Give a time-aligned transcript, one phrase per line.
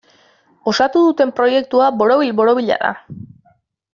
[0.71, 2.93] Osatu duten proiektua borobil-borobila da.